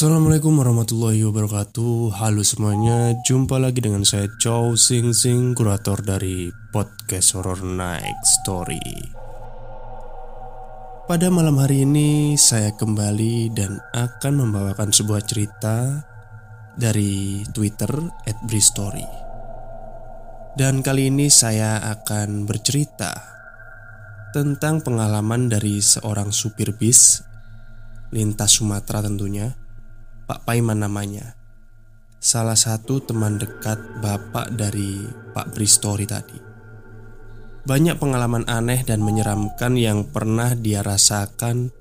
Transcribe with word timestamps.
Assalamualaikum 0.00 0.56
warahmatullahi 0.56 1.28
wabarakatuh. 1.28 2.16
Halo 2.16 2.40
semuanya 2.40 3.12
Jumpa 3.20 3.60
lagi 3.60 3.84
dengan 3.84 4.00
saya 4.00 4.32
Chow 4.40 4.72
Sing 4.72 5.12
Sing 5.12 5.52
Kurator 5.52 6.00
dari 6.00 6.48
Podcast 6.72 7.36
Horror 7.36 7.60
Night 7.60 8.16
Story. 8.24 8.80
Pada 11.04 11.28
malam 11.28 11.60
hari 11.60 11.84
ini 11.84 12.32
Saya 12.40 12.72
kembali 12.80 13.52
dan 13.52 13.76
akan 13.92 14.40
membawakan 14.40 14.88
sebuah 14.88 15.20
cerita 15.20 16.00
Dari 16.80 17.44
Twitter 17.52 17.92
At 18.24 18.40
Story 18.56 19.04
Dan 20.56 20.80
kali 20.80 21.12
ini 21.12 21.28
saya 21.28 21.76
akan 21.76 22.48
bercerita 22.48 23.12
Tentang 24.32 24.80
pengalaman 24.80 25.52
dari 25.52 25.84
seorang 25.84 26.32
supir 26.32 26.72
bis 26.72 27.20
Lintas 28.16 28.56
Sumatera 28.56 29.04
tentunya 29.04 29.59
Pak 30.30 30.46
Paiman 30.46 30.78
namanya. 30.78 31.34
Salah 32.22 32.54
satu 32.54 33.02
teman 33.02 33.34
dekat 33.34 33.82
bapak 33.98 34.54
dari 34.54 35.02
Pak 35.34 35.50
Bristori 35.50 36.06
tadi. 36.06 36.38
Banyak 37.66 37.98
pengalaman 37.98 38.46
aneh 38.46 38.86
dan 38.86 39.02
menyeramkan 39.02 39.74
yang 39.74 40.06
pernah 40.06 40.54
dia 40.54 40.86
rasakan 40.86 41.74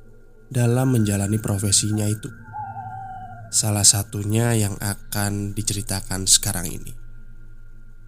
dalam 0.49 0.97
menjalani 0.97 1.37
profesinya 1.37 2.09
itu. 2.09 2.25
Salah 3.53 3.85
satunya 3.85 4.57
yang 4.57 4.73
akan 4.81 5.53
diceritakan 5.53 6.25
sekarang 6.25 6.73
ini. 6.73 6.89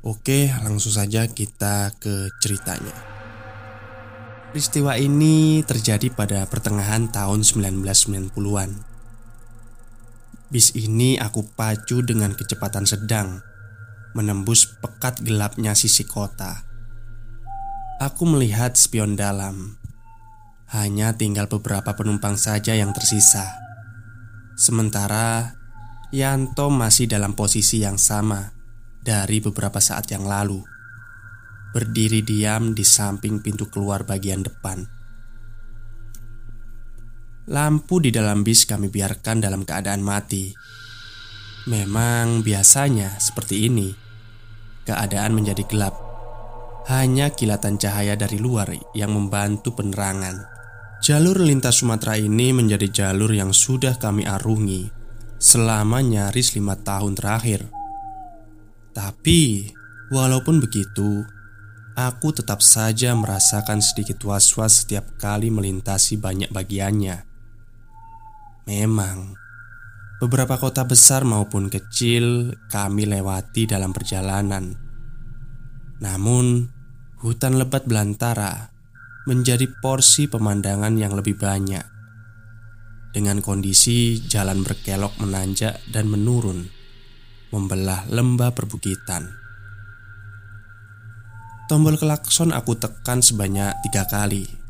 Oke 0.02 0.50
langsung 0.66 0.98
saja 0.98 1.30
kita 1.30 1.94
ke 2.02 2.34
ceritanya. 2.42 2.98
Peristiwa 4.50 4.98
ini 4.98 5.62
terjadi 5.62 6.10
pada 6.10 6.50
pertengahan 6.50 7.14
tahun 7.14 7.46
1990-an 7.46 8.91
Bis 10.52 10.76
ini 10.76 11.16
aku 11.16 11.48
pacu 11.56 12.04
dengan 12.04 12.36
kecepatan 12.36 12.84
sedang 12.84 13.40
Menembus 14.12 14.68
pekat 14.68 15.24
gelapnya 15.24 15.72
sisi 15.72 16.04
kota. 16.04 16.68
Aku 18.04 18.28
melihat 18.28 18.76
spion 18.76 19.16
dalam. 19.16 19.80
Hanya 20.68 21.16
tinggal 21.16 21.48
beberapa 21.48 21.96
penumpang 21.96 22.36
saja 22.36 22.76
yang 22.76 22.92
tersisa. 22.92 23.56
Sementara 24.60 25.56
Yanto 26.12 26.68
masih 26.68 27.08
dalam 27.08 27.40
posisi 27.40 27.80
yang 27.80 27.96
sama 27.96 28.52
Dari 29.00 29.40
beberapa 29.40 29.80
saat 29.80 30.12
yang 30.12 30.28
lalu. 30.28 30.60
Berdiri 31.72 32.20
diam 32.20 32.76
di 32.76 32.84
samping 32.84 33.40
pintu 33.40 33.72
keluar 33.72 34.04
bagian 34.04 34.44
depan 34.44 35.01
Lampu 37.52 38.00
di 38.00 38.16
dalam 38.16 38.48
bis 38.48 38.64
kami 38.64 38.88
biarkan 38.88 39.44
dalam 39.44 39.68
keadaan 39.68 40.00
mati. 40.00 40.56
Memang 41.68 42.48
biasanya 42.48 43.20
seperti 43.20 43.68
ini. 43.68 43.92
Keadaan 44.88 45.36
menjadi 45.36 45.68
gelap. 45.68 45.92
Hanya 46.88 47.36
kilatan 47.36 47.76
cahaya 47.76 48.16
dari 48.16 48.40
luar 48.40 48.72
yang 48.96 49.12
membantu 49.12 49.76
penerangan. 49.76 50.48
Jalur 51.04 51.44
lintas 51.44 51.84
Sumatera 51.84 52.16
ini 52.16 52.56
menjadi 52.56 52.88
jalur 52.88 53.36
yang 53.36 53.52
sudah 53.52 54.00
kami 54.00 54.24
arungi 54.24 54.88
selama 55.36 56.00
nyaris 56.00 56.56
lima 56.56 56.80
tahun 56.80 57.20
terakhir. 57.20 57.68
Tapi, 58.96 59.68
walaupun 60.08 60.64
begitu, 60.64 61.28
aku 62.00 62.32
tetap 62.32 62.64
saja 62.64 63.12
merasakan 63.12 63.84
sedikit 63.84 64.24
was-was 64.24 64.88
setiap 64.88 65.20
kali 65.20 65.52
melintasi 65.52 66.16
banyak 66.16 66.48
bagiannya. 66.54 67.31
Memang, 68.72 69.36
beberapa 70.24 70.56
kota 70.56 70.88
besar 70.88 71.28
maupun 71.28 71.68
kecil 71.68 72.56
kami 72.72 73.04
lewati 73.04 73.68
dalam 73.68 73.92
perjalanan. 73.92 74.80
Namun, 76.00 76.72
hutan 77.20 77.60
lebat 77.60 77.84
belantara 77.84 78.72
menjadi 79.28 79.68
porsi 79.84 80.32
pemandangan 80.32 80.96
yang 80.96 81.12
lebih 81.12 81.36
banyak. 81.36 81.84
Dengan 83.12 83.44
kondisi 83.44 84.24
jalan 84.24 84.64
berkelok 84.64 85.20
menanjak 85.20 85.84
dan 85.92 86.08
menurun, 86.08 86.64
membelah 87.52 88.08
lembah 88.08 88.56
perbukitan. 88.56 89.36
Tombol 91.68 92.00
klakson 92.00 92.56
aku 92.56 92.80
tekan 92.80 93.20
sebanyak 93.20 93.76
tiga 93.84 94.08
kali 94.08 94.61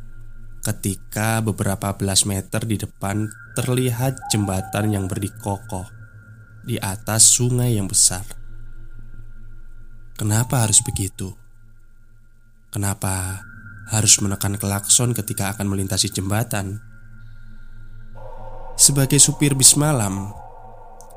ketika 0.61 1.41
beberapa 1.41 1.97
belas 1.97 2.29
meter 2.29 2.61
di 2.69 2.77
depan 2.77 3.25
terlihat 3.57 4.29
jembatan 4.29 4.93
yang 4.93 5.09
berdiri 5.09 5.33
kokoh 5.41 5.89
di 6.61 6.77
atas 6.77 7.33
sungai 7.33 7.75
yang 7.75 7.89
besar. 7.89 8.21
Kenapa 10.13 10.61
harus 10.61 10.85
begitu? 10.85 11.33
Kenapa 12.69 13.41
harus 13.89 14.21
menekan 14.21 14.55
klakson 14.61 15.17
ketika 15.17 15.49
akan 15.57 15.65
melintasi 15.65 16.13
jembatan? 16.13 16.77
Sebagai 18.77 19.17
supir 19.17 19.57
bis 19.57 19.73
malam, 19.73 20.29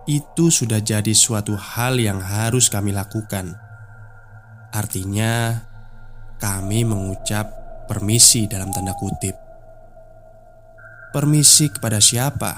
itu 0.08 0.48
sudah 0.48 0.80
jadi 0.80 1.12
suatu 1.12 1.52
hal 1.56 2.00
yang 2.00 2.20
harus 2.20 2.72
kami 2.72 2.92
lakukan. 2.96 3.56
Artinya, 4.72 5.64
kami 6.40 6.84
mengucap 6.84 7.63
permisi 7.84 8.44
dalam 8.48 8.72
tanda 8.72 8.92
kutip. 8.96 9.36
Permisi 11.14 11.70
kepada 11.70 12.02
siapa? 12.02 12.52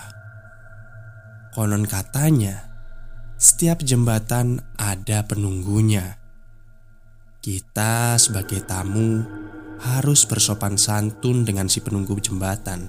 Konon 1.52 1.84
katanya, 1.84 2.68
setiap 3.36 3.84
jembatan 3.84 4.64
ada 4.80 5.24
penunggunya. 5.28 6.16
Kita 7.44 8.16
sebagai 8.16 8.64
tamu 8.64 9.22
harus 9.80 10.24
bersopan 10.24 10.80
santun 10.80 11.44
dengan 11.44 11.68
si 11.68 11.84
penunggu 11.84 12.16
jembatan. 12.16 12.88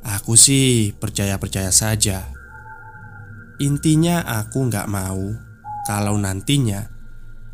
Aku 0.00 0.38
sih 0.38 0.96
percaya-percaya 0.96 1.68
saja. 1.74 2.30
Intinya 3.60 4.24
aku 4.24 4.72
nggak 4.72 4.88
mau 4.88 5.36
kalau 5.84 6.16
nantinya 6.16 6.88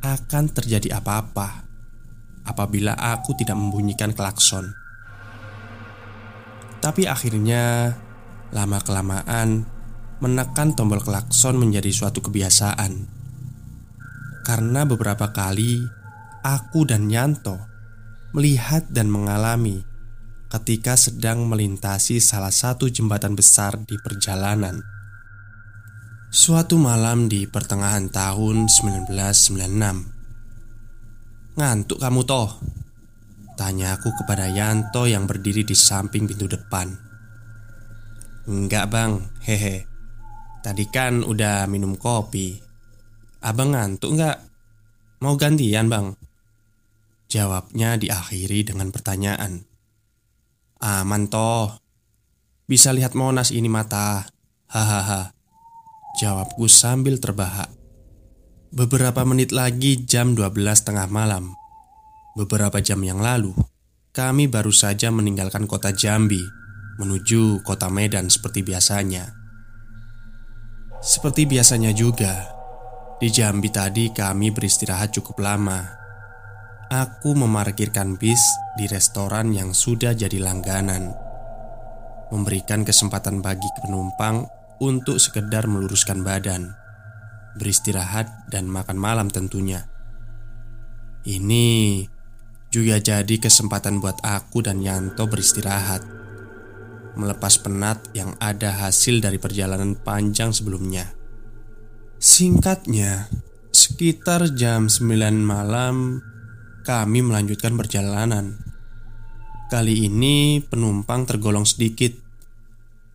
akan 0.06 0.44
terjadi 0.54 1.02
apa-apa 1.02 1.65
apabila 2.46 2.94
aku 2.94 3.34
tidak 3.34 3.58
membunyikan 3.58 4.14
klakson. 4.14 4.72
Tapi 6.80 7.10
akhirnya, 7.10 7.98
lama-kelamaan 8.54 9.66
menekan 10.22 10.72
tombol 10.72 11.02
klakson 11.02 11.58
menjadi 11.58 11.90
suatu 11.92 12.22
kebiasaan. 12.24 13.10
Karena 14.46 14.86
beberapa 14.86 15.34
kali 15.34 15.82
aku 16.46 16.86
dan 16.86 17.10
Yanto 17.10 17.58
melihat 18.30 18.86
dan 18.94 19.10
mengalami 19.10 19.82
ketika 20.46 20.94
sedang 20.94 21.50
melintasi 21.50 22.22
salah 22.22 22.54
satu 22.54 22.86
jembatan 22.86 23.34
besar 23.34 23.74
di 23.82 23.98
perjalanan. 23.98 24.78
Suatu 26.30 26.78
malam 26.78 27.26
di 27.26 27.50
pertengahan 27.50 28.06
tahun 28.12 28.70
1996 28.70 30.15
Ngantuk 31.56 31.96
kamu 31.96 32.20
toh? 32.28 32.52
Tanya 33.56 33.96
aku 33.96 34.12
kepada 34.12 34.44
Yanto 34.44 35.08
yang 35.08 35.24
berdiri 35.24 35.64
di 35.64 35.72
samping 35.72 36.28
pintu 36.28 36.44
depan. 36.44 36.92
Enggak 38.44 38.92
bang, 38.92 39.24
hehe. 39.48 39.88
Tadi 40.60 40.84
kan 40.92 41.24
udah 41.24 41.64
minum 41.64 41.96
kopi. 41.96 42.60
Abang 43.40 43.72
ngantuk 43.72 44.12
enggak? 44.12 44.44
Mau 45.24 45.40
gantian 45.40 45.88
bang? 45.88 46.12
Jawabnya 47.32 47.96
diakhiri 47.96 48.68
dengan 48.68 48.92
pertanyaan. 48.92 49.64
Aman 50.84 51.32
toh. 51.32 51.72
Bisa 52.68 52.92
lihat 52.92 53.16
Monas 53.16 53.48
ini 53.48 53.72
mata. 53.72 54.28
Hahaha. 54.68 55.32
Jawabku 56.20 56.68
sambil 56.68 57.16
terbahak 57.16 57.75
Beberapa 58.74 59.22
menit 59.22 59.54
lagi 59.54 60.02
jam 60.02 60.34
12 60.34 60.58
tengah 60.82 61.06
malam. 61.06 61.54
Beberapa 62.34 62.82
jam 62.82 62.98
yang 62.98 63.22
lalu 63.22 63.54
Kami 64.10 64.50
baru 64.50 64.74
saja 64.74 65.14
meninggalkan 65.14 65.70
kota 65.70 65.94
Jambi 65.94 66.42
Menuju 66.98 67.62
kota 67.62 67.86
Medan 67.86 68.26
seperti 68.26 68.66
biasanya. 68.66 69.30
Seperti 70.98 71.46
biasanya 71.46 71.94
juga 71.94 72.50
Di 73.22 73.30
Jambi 73.30 73.70
tadi 73.70 74.10
kami 74.10 74.50
beristirahat 74.50 75.14
cukup 75.14 75.46
lama. 75.46 75.86
Aku 76.90 77.38
memarkirkan 77.38 78.18
bis 78.18 78.42
di 78.74 78.90
restoran 78.90 79.54
yang 79.54 79.78
sudah 79.78 80.10
jadi 80.10 80.42
langganan 80.42 81.14
Memberikan 82.34 82.82
kesempatan 82.82 83.38
bagi 83.46 83.70
penumpang 83.78 84.42
untuk 84.82 85.22
sekedar 85.22 85.70
meluruskan 85.70 86.26
badan 86.26 86.85
beristirahat, 87.56 88.52
dan 88.52 88.68
makan 88.68 89.00
malam 89.00 89.28
tentunya. 89.32 89.88
Ini 91.26 92.06
juga 92.70 93.00
jadi 93.00 93.36
kesempatan 93.40 93.98
buat 93.98 94.20
aku 94.22 94.62
dan 94.62 94.84
Yanto 94.84 95.26
beristirahat. 95.26 96.14
melepas 97.16 97.56
penat 97.56 98.12
yang 98.12 98.36
ada 98.36 98.76
hasil 98.76 99.24
dari 99.24 99.40
perjalanan 99.40 99.96
panjang 99.96 100.52
sebelumnya. 100.52 101.16
Singkatnya, 102.20 103.32
sekitar 103.72 104.52
jam 104.52 104.92
9 104.92 105.40
malam 105.40 106.20
kami 106.84 107.24
melanjutkan 107.24 107.72
perjalanan. 107.72 108.60
Kali 109.72 110.06
ini 110.06 110.62
penumpang 110.62 111.26
tergolong 111.26 111.66
sedikit. 111.66 112.14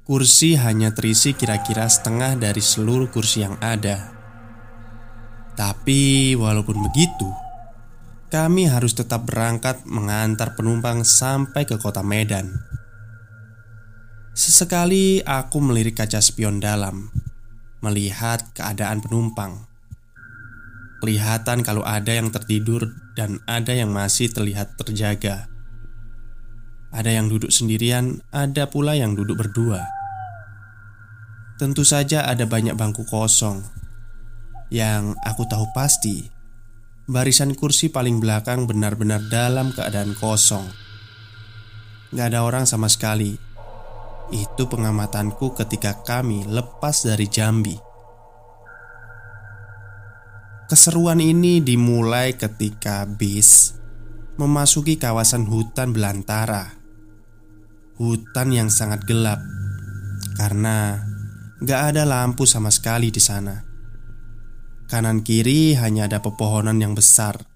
Kursi 0.03 0.59
hanya 0.59 0.91
terisi 0.91 1.31
kira-kira 1.31 1.87
setengah 1.87 2.35
dari 2.35 2.59
seluruh 2.59 3.07
kursi 3.07 3.45
yang 3.45 3.55
ada. 3.63 4.20
Tapi 5.55 6.33
walaupun 6.39 6.79
begitu, 6.87 7.27
kami 8.31 8.71
harus 8.71 8.95
tetap 8.95 9.27
berangkat 9.27 9.83
mengantar 9.83 10.55
penumpang 10.55 11.03
sampai 11.03 11.67
ke 11.67 11.75
kota 11.75 11.99
Medan. 11.99 12.47
Sesekali 14.31 15.19
aku 15.19 15.59
melirik 15.59 15.99
kaca 15.99 16.23
spion 16.23 16.63
dalam, 16.63 17.11
melihat 17.83 18.47
keadaan 18.55 19.03
penumpang. 19.03 19.67
Kelihatan 21.03 21.67
kalau 21.67 21.83
ada 21.83 22.15
yang 22.15 22.31
tertidur 22.31 22.87
dan 23.19 23.43
ada 23.43 23.75
yang 23.75 23.91
masih 23.91 24.31
terlihat 24.31 24.79
terjaga. 24.79 25.51
Ada 26.95 27.11
yang 27.19 27.27
duduk 27.27 27.51
sendirian, 27.51 28.23
ada 28.31 28.71
pula 28.71 28.95
yang 28.95 29.19
duduk 29.19 29.43
berdua. 29.43 29.83
Tentu 31.59 31.83
saja 31.83 32.23
ada 32.23 32.47
banyak 32.47 32.79
bangku 32.79 33.03
kosong. 33.03 33.80
Yang 34.71 35.19
aku 35.27 35.43
tahu 35.51 35.67
pasti, 35.75 36.31
barisan 37.03 37.51
kursi 37.59 37.91
paling 37.91 38.23
belakang 38.23 38.71
benar-benar 38.71 39.19
dalam 39.27 39.75
keadaan 39.75 40.15
kosong. 40.15 40.63
Gak 42.15 42.31
ada 42.31 42.47
orang 42.47 42.63
sama 42.63 42.87
sekali. 42.87 43.35
Itu 44.31 44.71
pengamatanku 44.71 45.59
ketika 45.59 46.07
kami 46.07 46.47
lepas 46.47 47.03
dari 47.03 47.27
Jambi. 47.27 47.75
Keseruan 50.71 51.19
ini 51.19 51.59
dimulai 51.59 52.39
ketika 52.39 53.03
bis 53.03 53.75
memasuki 54.39 54.95
kawasan 54.95 55.51
hutan 55.51 55.91
belantara. 55.91 56.79
Hutan 57.99 58.55
yang 58.55 58.71
sangat 58.71 59.03
gelap 59.03 59.43
karena 60.39 61.03
gak 61.59 61.91
ada 61.91 62.07
lampu 62.07 62.47
sama 62.47 62.71
sekali 62.71 63.11
di 63.11 63.19
sana. 63.19 63.70
Kanan 64.91 65.23
kiri 65.23 65.79
hanya 65.79 66.11
ada 66.11 66.19
pepohonan 66.19 66.75
yang 66.83 66.91
besar 66.91 67.47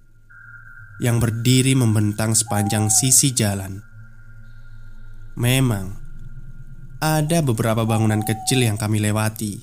yang 1.04 1.20
berdiri 1.20 1.76
membentang 1.76 2.32
sepanjang 2.32 2.88
sisi 2.88 3.36
jalan. 3.36 3.84
Memang 5.36 6.00
ada 7.04 7.44
beberapa 7.44 7.84
bangunan 7.84 8.24
kecil 8.24 8.64
yang 8.64 8.80
kami 8.80 9.04
lewati. 9.04 9.60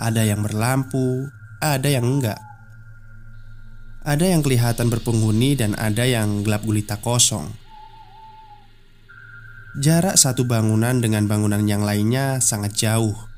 Ada 0.00 0.24
yang 0.24 0.40
berlampu, 0.40 1.28
ada 1.60 1.84
yang 1.84 2.08
enggak. 2.08 2.40
Ada 4.08 4.32
yang 4.32 4.40
kelihatan 4.40 4.88
berpenghuni 4.88 5.60
dan 5.60 5.76
ada 5.76 6.08
yang 6.08 6.48
gelap 6.48 6.64
gulita 6.64 6.96
kosong. 6.96 7.44
Jarak 9.84 10.16
satu 10.16 10.48
bangunan 10.48 10.96
dengan 11.04 11.28
bangunan 11.28 11.60
yang 11.68 11.84
lainnya 11.84 12.40
sangat 12.40 12.72
jauh. 12.72 13.33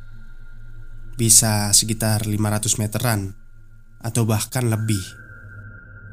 Bisa 1.17 1.73
sekitar 1.73 2.29
500 2.29 2.77
meteran 2.81 3.33
atau 4.05 4.29
bahkan 4.29 4.69
lebih. 4.69 5.01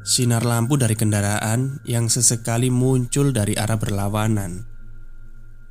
Sinar 0.04 0.44
lampu 0.44 0.76
dari 0.76 0.96
kendaraan 0.96 1.80
yang 1.84 2.12
sesekali 2.12 2.68
muncul 2.68 3.32
dari 3.32 3.56
arah 3.56 3.80
berlawanan 3.80 4.74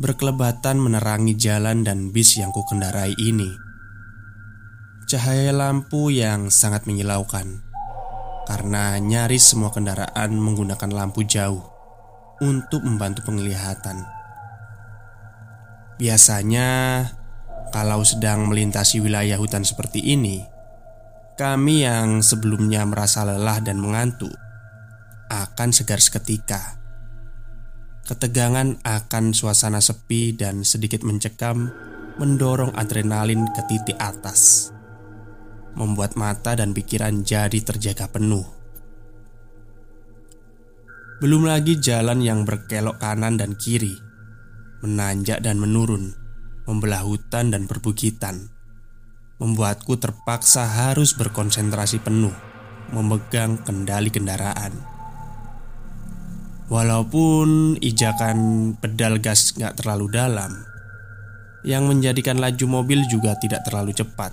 berkelebatan 0.01 0.81
menerangi 0.81 1.37
jalan 1.37 1.85
dan 1.85 2.09
bis 2.09 2.41
yang 2.41 2.49
kukendarai 2.49 3.13
ini. 3.21 3.73
Cahaya 5.13 5.53
lampu 5.53 6.09
yang 6.09 6.49
sangat 6.49 6.89
menyilaukan 6.89 7.61
Karena 8.49 8.97
nyaris 8.97 9.51
semua 9.51 9.69
kendaraan 9.69 10.31
menggunakan 10.39 10.89
lampu 10.89 11.27
jauh 11.27 11.61
Untuk 12.41 12.81
membantu 12.81 13.21
penglihatan 13.27 14.07
Biasanya 16.01 16.69
Kalau 17.73 18.05
sedang 18.05 18.45
melintasi 18.53 19.01
wilayah 19.01 19.41
hutan 19.41 19.65
seperti 19.65 20.13
ini 20.13 20.45
Kami 21.33 21.81
yang 21.81 22.21
sebelumnya 22.21 22.85
merasa 22.85 23.25
lelah 23.25 23.57
dan 23.65 23.81
mengantuk 23.81 24.37
Akan 25.33 25.73
segar 25.73 25.97
seketika 25.97 26.77
Ketegangan 28.05 28.77
akan 28.85 29.33
suasana 29.33 29.81
sepi 29.81 30.37
dan 30.37 30.61
sedikit 30.61 31.01
mencekam 31.01 31.73
mendorong 32.21 32.77
adrenalin 32.77 33.49
ke 33.57 33.65
titik 33.65 33.97
atas 33.97 34.69
membuat 35.73 36.13
mata 36.13 36.53
dan 36.53 36.71
pikiran 36.71 37.25
jadi 37.25 37.59
terjaga 37.61 38.09
penuh. 38.09 38.45
Belum 41.21 41.47
lagi 41.47 41.79
jalan 41.79 42.19
yang 42.19 42.43
berkelok 42.43 42.99
kanan 42.99 43.39
dan 43.39 43.55
kiri, 43.55 43.95
menanjak 44.83 45.39
dan 45.39 45.57
menurun, 45.57 46.13
membelah 46.63 47.03
hutan 47.03 47.51
dan 47.51 47.67
perbukitan, 47.67 48.47
membuatku 49.39 49.99
terpaksa 49.99 50.63
harus 50.63 51.15
berkonsentrasi 51.15 51.99
penuh 51.99 52.33
memegang 52.93 53.57
kendali 53.61 54.13
kendaraan. 54.13 54.71
Walaupun 56.71 57.77
ijakan 57.83 58.71
pedal 58.79 59.19
gas 59.19 59.53
nggak 59.53 59.83
terlalu 59.83 60.07
dalam, 60.13 60.51
yang 61.67 61.87
menjadikan 61.87 62.39
laju 62.39 62.65
mobil 62.67 63.03
juga 63.07 63.35
tidak 63.39 63.67
terlalu 63.67 63.91
cepat. 63.91 64.31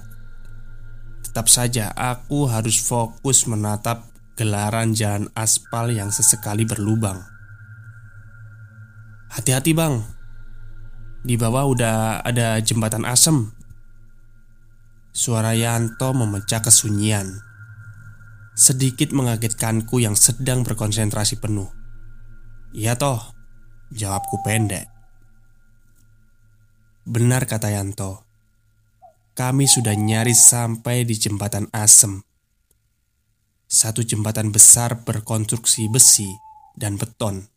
Tetap 1.26 1.46
saja 1.46 1.90
aku 1.94 2.50
harus 2.50 2.78
fokus 2.80 3.46
menatap 3.46 4.06
gelaran 4.34 4.96
jalan 4.96 5.28
aspal 5.36 5.90
yang 5.92 6.08
sesekali 6.10 6.64
berlubang. 6.64 7.22
Hati-hati 9.30 9.70
bang 9.76 10.19
Di 11.20 11.36
bawah 11.36 11.68
udah 11.68 12.24
ada 12.24 12.56
jembatan 12.64 13.04
asem. 13.04 13.52
Suara 15.12 15.52
Yanto 15.52 16.16
memecah 16.16 16.64
kesunyian. 16.64 17.28
Sedikit 18.56 19.12
mengagetkanku 19.12 20.00
yang 20.00 20.16
sedang 20.16 20.64
berkonsentrasi 20.64 21.42
penuh. 21.42 21.68
Iya 22.70 22.94
toh 22.94 23.40
Jawabku 23.90 24.38
pendek. 24.46 24.86
Benar 27.02 27.42
kata 27.50 27.74
Yanto. 27.74 28.22
Kami 29.34 29.66
sudah 29.66 29.98
nyaris 29.98 30.46
sampai 30.46 31.02
di 31.02 31.18
jembatan 31.18 31.66
Asem. 31.74 32.22
Satu 33.66 34.06
jembatan 34.06 34.54
besar 34.54 35.02
berkonstruksi 35.02 35.90
besi 35.90 36.30
dan 36.78 37.02
beton. 37.02 37.49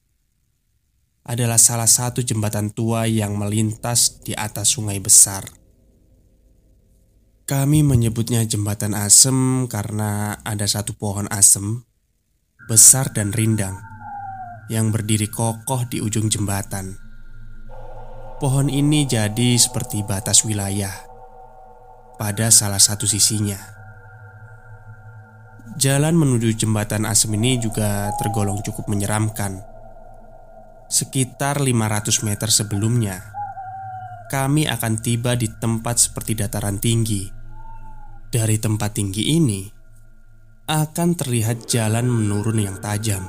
Adalah 1.24 1.56
salah 1.56 1.88
satu 1.88 2.20
jembatan 2.20 2.76
tua 2.76 3.08
yang 3.08 3.40
melintas 3.40 4.20
di 4.24 4.36
atas 4.36 4.76
sungai 4.76 5.00
besar. 5.00 5.48
Kami 7.44 7.84
menyebutnya 7.84 8.44
jembatan 8.48 8.96
asem 8.96 9.68
karena 9.68 10.40
ada 10.44 10.64
satu 10.64 10.96
pohon 10.96 11.28
asem 11.28 11.84
besar 12.72 13.12
dan 13.12 13.36
rindang 13.36 13.76
yang 14.72 14.96
berdiri 14.96 15.28
kokoh 15.28 15.84
di 15.88 16.00
ujung 16.00 16.32
jembatan. 16.32 16.96
Pohon 18.40 18.72
ini 18.72 19.04
jadi 19.04 19.56
seperti 19.60 20.04
batas 20.04 20.48
wilayah 20.48 20.92
pada 22.16 22.48
salah 22.52 22.80
satu 22.80 23.04
sisinya. 23.04 23.60
Jalan 25.80 26.16
menuju 26.16 26.56
jembatan 26.56 27.04
asem 27.04 27.32
ini 27.36 27.60
juga 27.60 28.12
tergolong 28.20 28.60
cukup 28.64 28.88
menyeramkan. 28.88 29.73
Sekitar 30.94 31.58
500 31.58 32.22
meter 32.22 32.54
sebelumnya, 32.54 33.18
kami 34.30 34.70
akan 34.70 35.02
tiba 35.02 35.34
di 35.34 35.50
tempat 35.50 35.98
seperti 35.98 36.38
dataran 36.38 36.78
tinggi. 36.78 37.26
Dari 38.30 38.62
tempat 38.62 38.94
tinggi 38.94 39.34
ini, 39.34 39.66
akan 40.70 41.10
terlihat 41.18 41.66
jalan 41.66 42.06
menurun 42.06 42.62
yang 42.62 42.78
tajam 42.78 43.26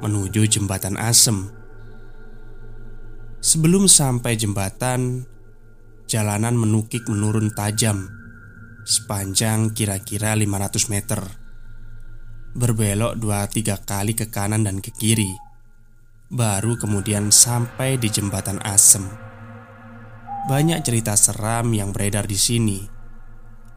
menuju 0.00 0.48
jembatan 0.48 0.96
asem. 0.96 1.52
Sebelum 3.44 3.84
sampai 3.84 4.40
jembatan, 4.40 5.28
Jalanan 6.08 6.56
menukik 6.56 7.04
menurun 7.04 7.52
tajam 7.52 8.08
Sepanjang 8.88 9.76
kira-kira 9.76 10.32
500 10.32 10.88
meter 10.88 11.20
Berbelok 12.56 13.20
dua 13.20 13.44
tiga 13.44 13.76
kali 13.76 14.16
ke 14.16 14.32
kanan 14.32 14.64
dan 14.64 14.80
ke 14.80 14.88
kiri 14.88 15.47
Baru 16.28 16.76
kemudian 16.76 17.32
sampai 17.32 17.96
di 17.96 18.12
jembatan 18.12 18.60
asem. 18.60 19.00
Banyak 20.44 20.84
cerita 20.84 21.16
seram 21.16 21.72
yang 21.72 21.88
beredar 21.88 22.28
di 22.28 22.36
sini. 22.36 22.84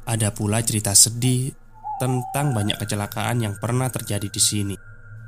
Ada 0.04 0.36
pula 0.36 0.60
cerita 0.60 0.92
sedih 0.92 1.56
tentang 2.04 2.52
banyak 2.52 2.76
kecelakaan 2.76 3.40
yang 3.40 3.56
pernah 3.56 3.88
terjadi 3.88 4.28
di 4.28 4.42
sini. 4.44 4.76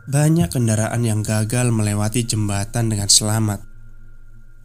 Banyak 0.03 0.51
kendaraan 0.51 0.99
yang 1.07 1.23
gagal 1.23 1.71
melewati 1.71 2.27
jembatan 2.27 2.91
dengan 2.91 3.07
selamat. 3.07 3.63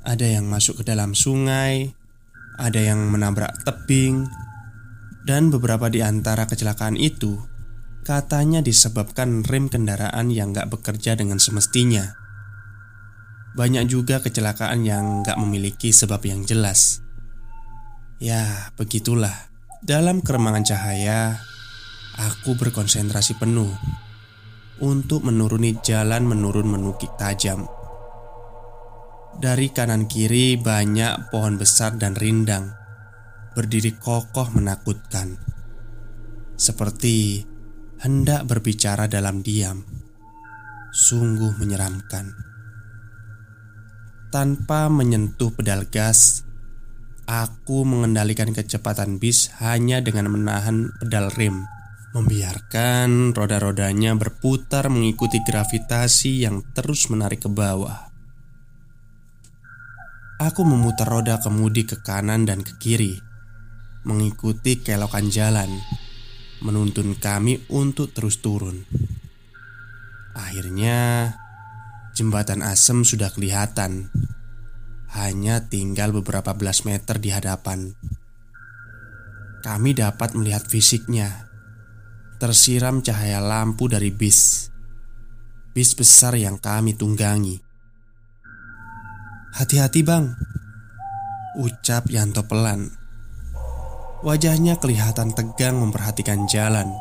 Ada 0.02 0.42
yang 0.42 0.50
masuk 0.50 0.82
ke 0.82 0.84
dalam 0.90 1.14
sungai, 1.14 1.94
ada 2.58 2.80
yang 2.82 3.06
menabrak 3.06 3.54
tebing, 3.62 4.26
dan 5.30 5.54
beberapa 5.54 5.86
di 5.86 6.02
antara 6.02 6.50
kecelakaan 6.50 6.98
itu 6.98 7.38
katanya 8.02 8.66
disebabkan 8.66 9.46
rem 9.46 9.70
kendaraan 9.70 10.34
yang 10.34 10.50
gak 10.50 10.74
bekerja 10.74 11.14
dengan 11.14 11.38
semestinya. 11.38 12.17
Banyak 13.58 13.90
juga 13.90 14.22
kecelakaan 14.22 14.86
yang 14.86 15.26
gak 15.26 15.34
memiliki 15.34 15.90
sebab 15.90 16.22
yang 16.22 16.46
jelas. 16.46 17.02
Ya, 18.22 18.70
begitulah. 18.78 19.50
Dalam 19.82 20.22
keremangan 20.22 20.62
cahaya, 20.62 21.42
aku 22.14 22.54
berkonsentrasi 22.54 23.34
penuh 23.34 23.74
untuk 24.78 25.26
menuruni 25.26 25.74
jalan 25.82 26.22
menurun 26.22 26.70
menukik 26.70 27.10
tajam. 27.18 27.66
Dari 29.38 29.74
kanan 29.74 30.06
kiri 30.06 30.54
banyak 30.54 31.34
pohon 31.34 31.58
besar 31.58 31.98
dan 31.98 32.14
rindang 32.14 32.78
berdiri 33.58 33.98
kokoh 33.98 34.54
menakutkan, 34.54 35.34
seperti 36.54 37.42
hendak 37.98 38.46
berbicara 38.46 39.10
dalam 39.10 39.42
diam. 39.42 39.82
Sungguh 40.94 41.58
menyeramkan. 41.58 42.47
Tanpa 44.28 44.92
menyentuh 44.92 45.56
pedal 45.56 45.88
gas, 45.88 46.44
aku 47.24 47.88
mengendalikan 47.88 48.52
kecepatan 48.52 49.16
bis 49.16 49.48
hanya 49.60 50.04
dengan 50.04 50.28
menahan 50.28 50.92
pedal 51.00 51.32
rem, 51.32 51.64
membiarkan 52.12 53.32
roda-rodanya 53.32 54.12
berputar 54.20 54.92
mengikuti 54.92 55.40
gravitasi 55.40 56.44
yang 56.44 56.60
terus 56.76 57.08
menarik 57.08 57.44
ke 57.44 57.50
bawah. 57.50 58.12
Aku 60.38 60.62
memutar 60.62 61.08
roda 61.08 61.40
kemudi 61.40 61.88
ke 61.88 61.98
kanan 62.04 62.44
dan 62.44 62.60
ke 62.60 62.76
kiri 62.76 63.28
mengikuti 64.08 64.80
kelokan 64.80 65.28
jalan, 65.28 65.68
menuntun 66.64 67.12
kami 67.18 67.60
untuk 67.68 68.16
terus 68.16 68.38
turun. 68.38 68.88
Akhirnya, 70.32 71.34
jembatan 72.18 72.66
asem 72.66 73.06
sudah 73.06 73.30
kelihatan. 73.30 74.10
Hanya 75.14 75.70
tinggal 75.70 76.10
beberapa 76.10 76.50
belas 76.58 76.82
meter 76.82 77.22
di 77.22 77.30
hadapan. 77.30 77.94
Kami 79.62 79.94
dapat 79.94 80.34
melihat 80.34 80.66
fisiknya, 80.66 81.46
tersiram 82.42 83.06
cahaya 83.06 83.38
lampu 83.38 83.86
dari 83.86 84.10
bis. 84.10 84.66
Bis 85.70 85.94
besar 85.94 86.34
yang 86.34 86.58
kami 86.58 86.98
tunggangi. 86.98 87.62
Hati-hati, 89.54 90.02
Bang. 90.02 90.34
Ucap 91.58 92.06
Yanto 92.12 92.46
pelan 92.46 92.86
Wajahnya 94.22 94.78
kelihatan 94.78 95.34
tegang 95.34 95.80
memperhatikan 95.80 96.46
jalan 96.46 96.92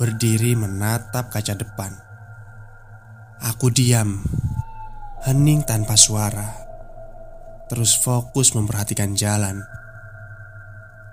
Berdiri 0.00 0.56
menatap 0.56 1.28
kaca 1.28 1.58
depan 1.58 2.09
Aku 3.50 3.74
diam 3.74 4.22
Hening 5.26 5.66
tanpa 5.66 5.98
suara. 5.98 6.54
Terus 7.66 7.98
fokus 7.98 8.54
memperhatikan 8.54 9.18
jalan. 9.18 9.58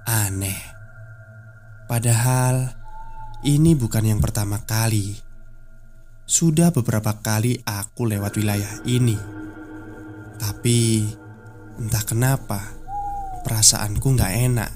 Aneh. 0.05 0.61
Padahal 1.89 2.77
Ini 3.41 3.77
bukan 3.77 4.01
yang 4.05 4.21
pertama 4.21 4.61
kali. 4.65 5.13
Sudah 6.25 6.73
beberapa 6.73 7.21
kali 7.21 7.61
aku 7.65 8.09
lewat 8.09 8.33
wilayah 8.37 8.73
ini. 8.85 9.17
Tapi 10.37 11.05
Entah 11.77 12.01
kenapa 12.01 12.73
Perasaanku 13.45 14.17
gak 14.17 14.33
enak. 14.33 14.71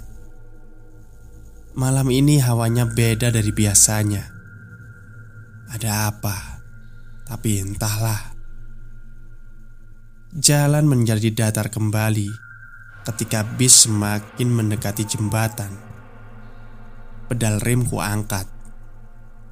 Malam 1.76 2.08
ini 2.08 2.40
hawanya 2.40 2.88
beda 2.88 3.34
dari 3.34 3.52
biasanya. 3.52 4.24
Ada 5.76 6.08
apa? 6.08 6.51
Tapi 7.32 7.64
entahlah. 7.64 8.36
Jalan 10.36 10.84
menjadi 10.84 11.32
datar 11.32 11.72
kembali 11.72 12.28
ketika 13.08 13.48
bis 13.56 13.88
semakin 13.88 14.52
mendekati 14.52 15.08
jembatan. 15.08 15.72
Pedal 17.32 17.64
rem 17.64 17.88
ku 17.88 18.04
angkat. 18.04 18.52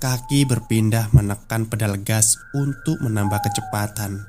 Kaki 0.04 0.44
berpindah 0.44 1.16
menekan 1.16 1.72
pedal 1.72 1.96
gas 2.04 2.36
untuk 2.52 3.00
menambah 3.00 3.40
kecepatan. 3.48 4.28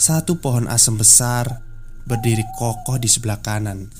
Satu 0.00 0.40
pohon 0.40 0.72
asem 0.72 0.96
besar 0.96 1.60
berdiri 2.08 2.48
kokoh 2.56 2.96
di 2.96 3.12
sebelah 3.12 3.44
kanan 3.44 3.92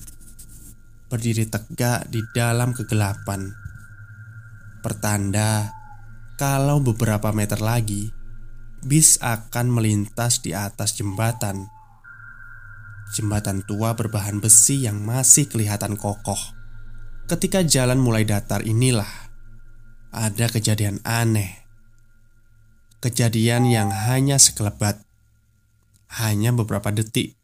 berdiri 1.08 1.48
tegak 1.48 2.04
di 2.12 2.20
dalam 2.36 2.76
kegelapan. 2.76 3.48
Pertanda 4.84 5.77
kalau 6.38 6.78
beberapa 6.78 7.34
meter 7.34 7.58
lagi 7.58 8.14
bis 8.86 9.18
akan 9.18 9.74
melintas 9.74 10.38
di 10.38 10.54
atas 10.54 10.94
jembatan. 10.94 11.66
Jembatan 13.12 13.66
tua 13.66 13.98
berbahan 13.98 14.38
besi 14.38 14.86
yang 14.86 15.02
masih 15.02 15.50
kelihatan 15.50 15.98
kokoh. 15.98 16.38
Ketika 17.26 17.66
jalan 17.66 17.98
mulai 17.98 18.22
datar 18.22 18.62
inilah 18.62 19.08
ada 20.14 20.46
kejadian 20.46 21.02
aneh. 21.02 21.66
Kejadian 22.98 23.66
yang 23.70 23.94
hanya 23.94 24.42
sekelebat, 24.42 25.06
hanya 26.16 26.50
beberapa 26.56 26.88
detik 26.88 27.36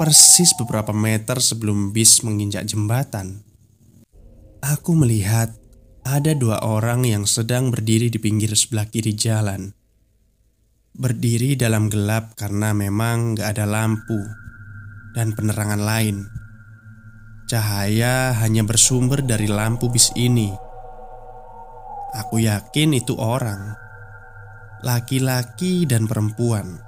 Persis 0.00 0.56
beberapa 0.56 0.90
meter 0.90 1.38
sebelum 1.38 1.94
bis 1.94 2.24
menginjak 2.26 2.66
jembatan 2.66 3.44
Aku 4.60 4.92
melihat 4.98 5.59
ada 6.04 6.32
dua 6.32 6.64
orang 6.64 7.04
yang 7.04 7.24
sedang 7.28 7.68
berdiri 7.68 8.08
di 8.08 8.18
pinggir 8.20 8.52
sebelah 8.52 8.88
kiri 8.88 9.12
jalan 9.16 9.72
Berdiri 10.96 11.54
dalam 11.54 11.86
gelap 11.88 12.34
karena 12.34 12.74
memang 12.74 13.38
gak 13.38 13.56
ada 13.56 13.66
lampu 13.68 14.18
dan 15.14 15.34
penerangan 15.34 15.82
lain 15.82 16.16
Cahaya 17.46 18.34
hanya 18.42 18.62
bersumber 18.62 19.22
dari 19.22 19.50
lampu 19.50 19.90
bis 19.90 20.10
ini 20.14 20.50
Aku 22.14 22.42
yakin 22.42 22.94
itu 22.94 23.14
orang 23.18 23.74
Laki-laki 24.82 25.86
dan 25.86 26.06
perempuan 26.10 26.78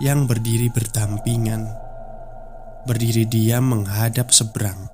Yang 0.00 0.20
berdiri 0.34 0.68
berdampingan 0.70 1.88
berdiri 2.88 3.28
diam 3.28 3.68
menghadap 3.68 4.32
seberang. 4.32 4.88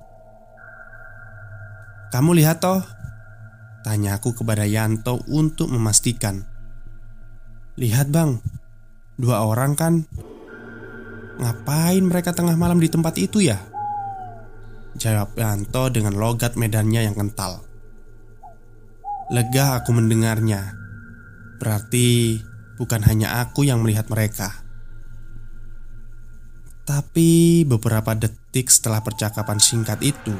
"Kamu 2.11 2.35
lihat 2.35 2.59
toh?" 2.59 2.83
Tanyaku 3.85 4.33
kepada 4.33 4.65
Yanto 4.65 5.21
untuk 5.29 5.69
memastikan. 5.69 6.41
"Lihat, 7.77 8.09
Bang. 8.09 8.41
Dua 9.13 9.45
orang 9.45 9.77
kan? 9.77 10.09
Ngapain 11.37 12.01
mereka 12.01 12.33
tengah 12.33 12.57
malam 12.57 12.81
di 12.81 12.89
tempat 12.89 13.13
itu 13.21 13.45
ya?" 13.45 13.61
Jawab 14.97 15.37
Yanto 15.37 15.93
dengan 15.93 16.17
logat 16.17 16.57
medannya 16.57 17.05
yang 17.05 17.13
kental. 17.13 17.61
Lega 19.29 19.77
aku 19.77 19.93
mendengarnya. 19.93 20.73
Berarti 21.61 22.41
bukan 22.81 23.05
hanya 23.05 23.45
aku 23.45 23.69
yang 23.69 23.85
melihat 23.85 24.09
mereka. 24.09 24.65
Tapi 26.85 27.65
beberapa 27.65 28.17
detik 28.17 28.69
setelah 28.69 29.01
percakapan 29.01 29.57
singkat 29.57 30.01
itu, 30.05 30.33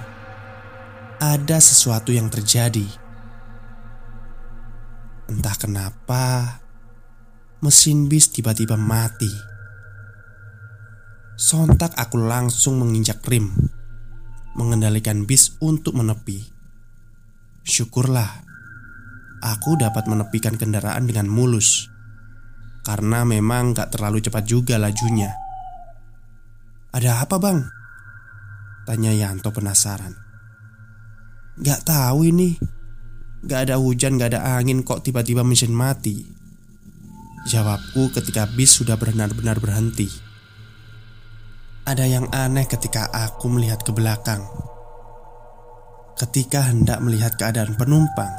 ada 1.22 1.58
sesuatu 1.58 2.10
yang 2.14 2.30
terjadi. 2.30 3.05
Entah 5.26 5.58
kenapa, 5.58 6.24
mesin 7.66 8.06
bis 8.06 8.30
tiba-tiba 8.30 8.78
mati. 8.78 9.32
Sontak 11.36 11.98
aku 11.98 12.22
langsung 12.22 12.78
menginjak 12.78 13.26
rem, 13.26 13.50
mengendalikan 14.54 15.26
bis 15.26 15.58
untuk 15.60 15.98
menepi. 15.98 16.46
Syukurlah, 17.66 18.46
aku 19.42 19.82
dapat 19.82 20.06
menepikan 20.06 20.56
kendaraan 20.56 21.10
dengan 21.10 21.26
mulus, 21.26 21.90
karena 22.86 23.26
memang 23.26 23.74
gak 23.74 23.98
terlalu 23.98 24.22
cepat 24.22 24.46
juga 24.46 24.78
lajunya. 24.78 25.34
Ada 26.94 27.26
apa 27.26 27.36
bang? 27.42 27.60
Tanya 28.86 29.12
Yanto 29.12 29.50
penasaran 29.50 30.14
Gak 31.58 31.90
tahu 31.90 32.30
ini 32.30 32.54
Gak 33.46 33.70
ada 33.70 33.78
hujan, 33.78 34.18
gak 34.18 34.34
ada 34.34 34.58
angin 34.58 34.82
kok 34.82 35.06
tiba-tiba 35.06 35.46
mesin 35.46 35.70
mati 35.70 36.26
Jawabku 37.46 38.10
ketika 38.10 38.50
bis 38.50 38.82
sudah 38.82 38.98
benar-benar 38.98 39.62
berhenti 39.62 40.10
Ada 41.86 42.10
yang 42.10 42.26
aneh 42.34 42.66
ketika 42.66 43.06
aku 43.14 43.54
melihat 43.54 43.86
ke 43.86 43.94
belakang 43.94 44.42
Ketika 46.18 46.74
hendak 46.74 47.00
melihat 47.06 47.38
keadaan 47.38 47.78
penumpang 47.78 48.34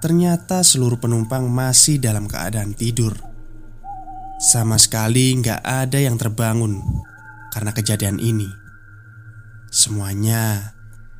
Ternyata 0.00 0.64
seluruh 0.64 0.96
penumpang 0.96 1.52
masih 1.52 2.00
dalam 2.00 2.24
keadaan 2.24 2.72
tidur 2.72 3.12
Sama 4.40 4.80
sekali 4.80 5.36
nggak 5.36 5.60
ada 5.60 6.00
yang 6.00 6.16
terbangun 6.16 6.80
karena 7.52 7.70
kejadian 7.76 8.16
ini. 8.16 8.48
Semuanya 9.68 10.72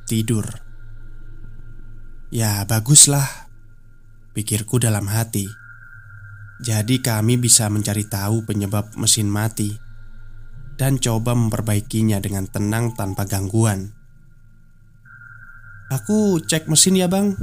tidur. 0.09 0.72
Ya, 2.33 2.65
baguslah, 2.65 3.45
pikirku 4.33 4.81
dalam 4.81 5.05
hati. 5.05 5.45
Jadi, 6.65 6.97
kami 6.97 7.37
bisa 7.37 7.69
mencari 7.69 8.09
tahu 8.09 8.41
penyebab 8.49 8.97
mesin 8.97 9.29
mati 9.29 9.69
dan 10.73 10.97
coba 10.97 11.37
memperbaikinya 11.37 12.17
dengan 12.17 12.49
tenang 12.49 12.97
tanpa 12.97 13.29
gangguan. 13.29 13.93
Aku 15.93 16.41
cek 16.41 16.65
mesin 16.65 16.97
ya, 16.97 17.05
Bang. 17.05 17.37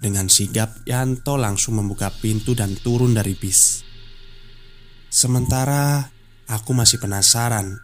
Dengan 0.00 0.32
sigap, 0.32 0.72
Yanto 0.88 1.36
langsung 1.36 1.76
membuka 1.76 2.08
pintu 2.08 2.56
dan 2.56 2.80
turun 2.80 3.12
dari 3.12 3.36
bis. 3.36 3.84
Sementara 5.12 6.08
aku 6.48 6.72
masih 6.72 6.96
penasaran, 6.96 7.76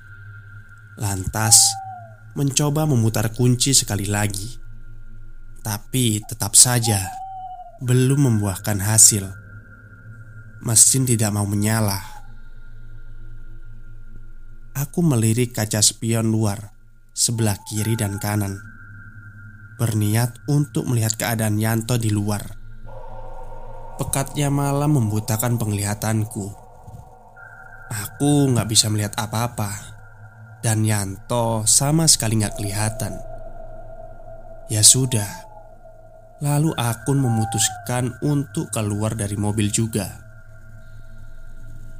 lantas 0.96 1.60
mencoba 2.32 2.88
memutar 2.88 3.28
kunci 3.36 3.76
sekali 3.76 4.08
lagi, 4.08 4.63
tapi 5.64 6.20
tetap 6.20 6.52
saja 6.52 7.00
belum 7.80 8.28
membuahkan 8.28 8.84
hasil. 8.84 9.24
Mesin 10.60 11.08
tidak 11.08 11.32
mau 11.32 11.48
menyala. 11.48 12.00
Aku 14.76 15.00
melirik 15.00 15.56
kaca 15.56 15.80
spion 15.80 16.28
luar 16.28 16.74
sebelah 17.14 17.56
kiri 17.64 17.94
dan 17.96 18.18
kanan, 18.18 18.58
berniat 19.80 20.34
untuk 20.50 20.84
melihat 20.84 21.14
keadaan 21.16 21.56
Yanto 21.56 21.96
di 21.96 22.10
luar. 22.12 22.42
Pekatnya 23.96 24.50
malam 24.50 24.98
membutakan 24.98 25.56
penglihatanku. 25.56 26.64
Aku 27.94 28.50
nggak 28.50 28.66
bisa 28.66 28.88
melihat 28.88 29.12
apa-apa 29.20 29.70
Dan 30.64 30.88
Yanto 30.88 31.68
sama 31.68 32.08
sekali 32.08 32.40
nggak 32.40 32.56
kelihatan 32.56 33.12
Ya 34.72 34.80
sudah 34.80 35.28
Lalu 36.44 36.76
aku 36.76 37.16
memutuskan 37.16 38.12
untuk 38.20 38.68
keluar 38.68 39.16
dari 39.16 39.32
mobil 39.40 39.72
juga 39.72 40.20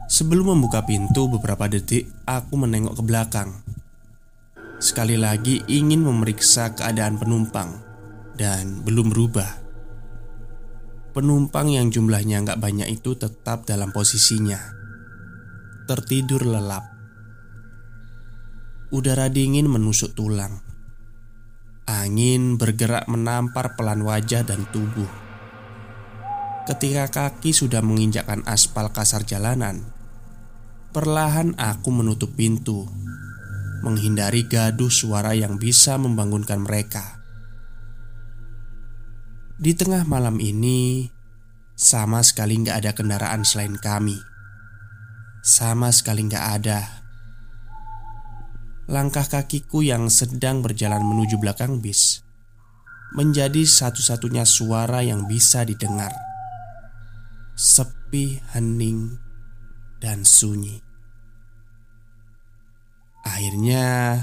Sebelum 0.05 0.53
membuka 0.53 0.85
pintu 0.85 1.33
beberapa 1.33 1.65
detik 1.65 2.13
Aku 2.29 2.61
menengok 2.61 3.01
ke 3.01 3.03
belakang 3.09 3.65
Sekali 4.77 5.17
lagi 5.17 5.65
ingin 5.65 6.05
memeriksa 6.05 6.77
keadaan 6.77 7.17
penumpang 7.17 7.73
Dan 8.37 8.85
belum 8.85 9.09
berubah 9.09 9.65
Penumpang 11.17 11.73
yang 11.73 11.89
jumlahnya 11.89 12.45
nggak 12.45 12.61
banyak 12.61 12.93
itu 12.93 13.17
tetap 13.17 13.65
dalam 13.65 13.95
posisinya 13.95 14.85
tertidur 15.85 16.49
lelap. 16.49 16.85
Udara 18.89 19.29
dingin 19.29 19.69
menusuk 19.69 20.17
tulang. 20.17 20.74
Angin 21.85 22.57
bergerak 22.57 23.05
menampar 23.07 23.77
pelan 23.77 24.01
wajah 24.03 24.41
dan 24.41 24.65
tubuh. 24.73 25.09
Ketika 26.65 27.13
kaki 27.13 27.53
sudah 27.53 27.85
menginjakkan 27.85 28.41
aspal 28.49 28.89
kasar 28.89 29.29
jalanan, 29.29 29.85
perlahan 30.97 31.53
aku 31.61 31.93
menutup 31.93 32.33
pintu, 32.33 32.89
menghindari 33.85 34.49
gaduh 34.49 34.89
suara 34.89 35.37
yang 35.37 35.61
bisa 35.61 36.01
membangunkan 36.01 36.65
mereka. 36.65 37.21
Di 39.61 39.77
tengah 39.77 40.09
malam 40.09 40.41
ini, 40.41 41.13
sama 41.77 42.25
sekali 42.25 42.65
nggak 42.65 42.77
ada 42.81 42.91
kendaraan 42.97 43.45
selain 43.45 43.77
kami 43.77 44.35
sama 45.45 45.93
sekali 45.93 46.25
nggak 46.25 46.47
ada. 46.57 47.04
Langkah 48.85 49.25
kakiku 49.25 49.81
yang 49.81 50.13
sedang 50.13 50.61
berjalan 50.61 51.01
menuju 51.01 51.41
belakang 51.41 51.81
bis 51.81 52.25
menjadi 53.15 53.63
satu-satunya 53.63 54.43
suara 54.43 55.01
yang 55.07 55.31
bisa 55.31 55.63
didengar. 55.63 56.11
Sepi, 57.55 58.43
hening, 58.53 59.15
dan 60.03 60.27
sunyi. 60.27 60.83
Akhirnya, 63.23 64.19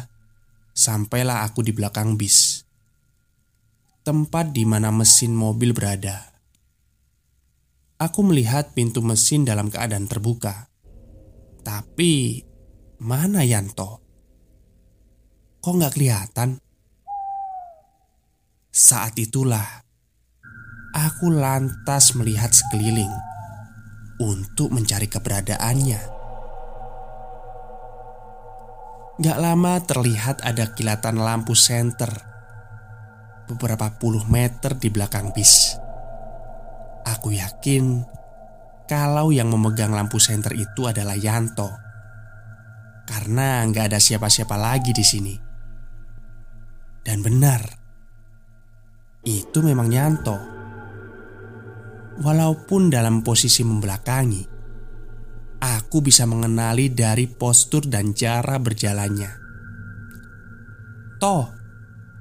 sampailah 0.76 1.48
aku 1.48 1.64
di 1.64 1.72
belakang 1.72 2.20
bis, 2.20 2.68
tempat 4.04 4.52
di 4.52 4.68
mana 4.68 4.92
mesin 4.92 5.34
mobil 5.34 5.72
berada. 5.72 6.36
Aku 7.98 8.28
melihat 8.28 8.76
pintu 8.76 9.00
mesin 9.00 9.48
dalam 9.48 9.72
keadaan 9.72 10.12
terbuka. 10.12 10.68
Tapi 11.64 12.44
mana 13.00 13.46
Yanto? 13.48 14.11
Kok 15.62 15.78
nggak 15.78 15.94
kelihatan? 15.94 16.58
Saat 18.74 19.14
itulah 19.22 19.86
aku 20.90 21.30
lantas 21.30 22.18
melihat 22.18 22.50
sekeliling 22.50 23.14
untuk 24.18 24.74
mencari 24.74 25.06
keberadaannya. 25.06 26.02
Gak 29.22 29.38
lama 29.38 29.78
terlihat 29.86 30.42
ada 30.42 30.74
kilatan 30.74 31.22
lampu 31.22 31.54
senter 31.54 32.10
beberapa 33.46 33.94
puluh 34.02 34.26
meter 34.26 34.74
di 34.82 34.90
belakang 34.90 35.30
bis. 35.30 35.78
Aku 37.06 37.30
yakin 37.30 38.02
kalau 38.90 39.30
yang 39.30 39.54
memegang 39.54 39.94
lampu 39.94 40.18
senter 40.18 40.58
itu 40.58 40.90
adalah 40.90 41.14
Yanto. 41.14 41.70
Karena 43.06 43.62
nggak 43.70 43.94
ada 43.94 44.00
siapa-siapa 44.02 44.58
lagi 44.58 44.90
di 44.90 45.06
sini. 45.06 45.51
Dan 47.02 47.26
benar, 47.26 47.62
itu 49.26 49.60
memang 49.66 49.90
Yanto. 49.90 50.38
Walaupun 52.22 52.94
dalam 52.94 53.26
posisi 53.26 53.66
membelakangi, 53.66 54.44
aku 55.62 55.98
bisa 56.06 56.30
mengenali 56.30 56.94
dari 56.94 57.26
postur 57.26 57.90
dan 57.90 58.14
cara 58.14 58.62
berjalannya. 58.62 59.32
Toh, 61.18 61.46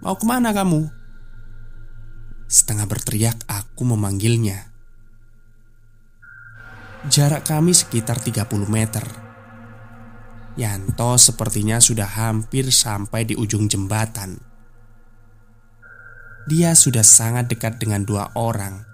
mau 0.01 0.17
ke 0.17 0.25
mana 0.25 0.57
kamu? 0.57 0.89
Setengah 2.49 2.89
berteriak 2.89 3.45
aku 3.49 3.85
memanggilnya. 3.85 4.73
Jarak 7.09 7.49
kami 7.49 7.73
sekitar 7.73 8.21
30 8.21 8.45
meter 8.69 9.31
Yanto 10.61 11.17
sepertinya 11.17 11.81
sudah 11.81 12.05
hampir 12.05 12.69
sampai 12.69 13.25
di 13.25 13.33
ujung 13.33 13.65
jembatan 13.73 14.50
Dia 16.49 16.73
sudah 16.73 17.05
sangat 17.05 17.53
dekat 17.53 17.77
dengan 17.77 18.07
dua 18.07 18.33
orang 18.39 18.85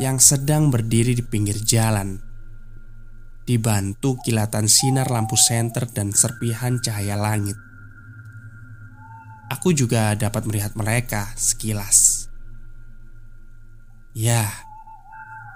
Yang 0.00 0.36
sedang 0.36 0.72
berdiri 0.72 1.12
di 1.12 1.24
pinggir 1.24 1.60
jalan 1.60 2.20
Dibantu 3.44 4.16
kilatan 4.22 4.70
sinar 4.70 5.10
lampu 5.10 5.34
senter 5.34 5.90
dan 5.90 6.14
serpihan 6.14 6.78
cahaya 6.80 7.18
langit 7.18 7.58
Aku 9.50 9.74
juga 9.74 10.14
dapat 10.14 10.46
melihat 10.46 10.78
mereka 10.78 11.34
sekilas 11.34 12.30
Ya, 14.10 14.50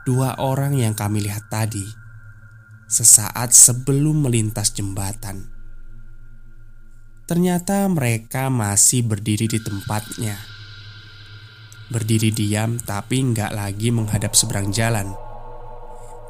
dua 0.06 0.38
orang 0.38 0.78
yang 0.78 0.94
kami 0.94 1.26
lihat 1.26 1.50
tadi 1.50 2.04
sesaat 2.94 3.50
sebelum 3.50 4.28
melintas 4.28 4.70
jembatan. 4.70 5.50
Ternyata 7.24 7.88
mereka 7.90 8.52
masih 8.52 9.02
berdiri 9.02 9.50
di 9.50 9.58
tempatnya. 9.58 10.53
Berdiri 11.94 12.34
diam 12.34 12.82
tapi 12.82 13.22
nggak 13.22 13.54
lagi 13.54 13.94
menghadap 13.94 14.34
seberang 14.34 14.74
jalan. 14.74 15.14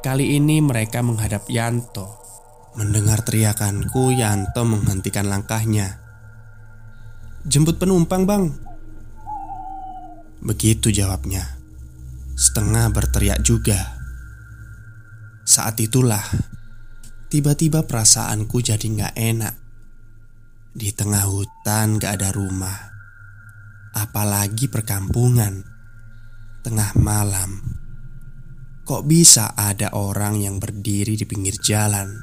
Kali 0.05 0.37
ini 0.37 0.61
mereka 0.61 1.01
menghadap 1.01 1.49
Yanto. 1.49 2.21
Mendengar 2.77 3.25
teriakanku, 3.25 4.13
Yanto 4.13 4.61
menghentikan 4.61 5.25
langkahnya. 5.25 5.97
Jemput 7.49 7.81
penumpang, 7.81 8.29
Bang. 8.29 8.53
Begitu 10.45 10.93
jawabnya 10.93 11.55
setengah 12.35 12.91
berteriak 12.91 13.39
juga. 13.41 13.95
Saat 15.47 15.79
itulah 15.79 16.21
tiba-tiba 17.31 17.87
perasaanku 17.87 18.59
jadi 18.59 18.83
nggak 18.85 19.15
enak. 19.15 19.55
Di 20.75 20.91
tengah 20.91 21.23
hutan 21.23 21.95
gak 21.95 22.19
ada 22.19 22.35
rumah, 22.35 22.94
apalagi 23.95 24.67
perkampungan. 24.67 25.63
Tengah 26.61 26.91
malam, 26.99 27.63
kok 28.83 29.07
bisa 29.07 29.55
ada 29.55 29.95
orang 29.95 30.43
yang 30.43 30.59
berdiri 30.59 31.15
di 31.15 31.23
pinggir 31.23 31.55
jalan? 31.63 32.19